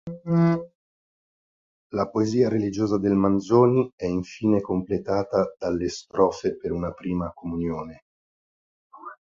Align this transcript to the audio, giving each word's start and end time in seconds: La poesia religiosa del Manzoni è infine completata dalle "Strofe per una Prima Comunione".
La 1.99 2.05
poesia 2.09 2.49
religiosa 2.49 2.97
del 2.97 3.13
Manzoni 3.13 3.93
è 3.95 4.05
infine 4.07 4.59
completata 4.59 5.53
dalle 5.55 5.89
"Strofe 5.89 6.57
per 6.57 6.71
una 6.71 6.91
Prima 6.91 7.31
Comunione". 7.35 8.05